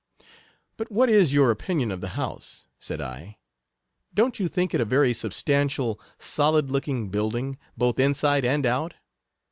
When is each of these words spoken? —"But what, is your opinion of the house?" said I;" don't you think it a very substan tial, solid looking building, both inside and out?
—"But 0.77 0.91
what, 0.91 1.09
is 1.11 1.31
your 1.31 1.51
opinion 1.51 1.91
of 1.91 2.01
the 2.01 2.17
house?" 2.17 2.65
said 2.79 2.99
I;" 2.99 3.37
don't 4.15 4.39
you 4.39 4.47
think 4.47 4.73
it 4.73 4.81
a 4.81 4.83
very 4.83 5.13
substan 5.13 5.65
tial, 5.67 5.99
solid 6.17 6.71
looking 6.71 7.09
building, 7.09 7.59
both 7.77 7.99
inside 7.99 8.43
and 8.43 8.65
out? 8.65 8.95